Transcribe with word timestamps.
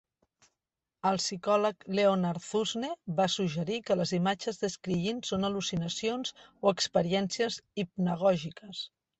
El 1.09 1.19
psicòleg 1.23 1.85
Leonard 1.99 2.41
Zusne 2.45 2.89
va 3.19 3.27
suggerir 3.33 3.77
que 3.89 3.99
les 3.99 4.15
imatges 4.19 4.59
de 4.63 4.71
'scrying' 4.77 5.23
són 5.31 5.49
al·lucinacions 5.51 6.35
o 6.65 6.75
experiències 6.77 7.63
hipnagògiques. 7.85 8.87